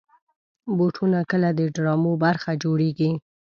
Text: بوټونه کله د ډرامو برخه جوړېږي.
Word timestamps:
بوټونه 0.77 1.19
کله 1.31 1.49
د 1.57 1.59
ډرامو 1.75 2.13
برخه 2.23 2.51
جوړېږي. 2.63 3.11